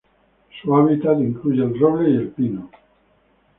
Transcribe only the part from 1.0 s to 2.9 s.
incluye el roble y el pino.